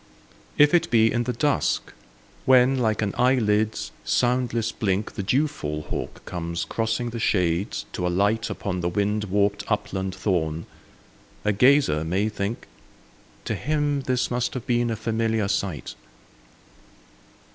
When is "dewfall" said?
5.21-5.83